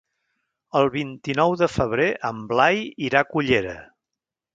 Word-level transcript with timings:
El 0.77 0.87
vint-i-nou 0.95 1.53
de 1.59 1.69
febrer 1.73 2.07
en 2.31 2.39
Blai 2.53 2.81
irà 3.09 3.21
a 3.23 3.29
Cullera. 3.35 3.75